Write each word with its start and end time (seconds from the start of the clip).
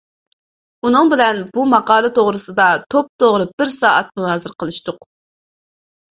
ئۇنىڭ 0.87 1.09
بىلەن 1.09 1.41
بۇ 1.57 1.65
ماقالە 1.73 2.09
توغرىسىدا 2.15 2.65
توپتوغرا 2.93 3.45
بىر 3.61 3.69
سائەت 3.75 4.09
مۇنازىرە 4.21 4.55
قىلىشتۇق. 4.65 5.05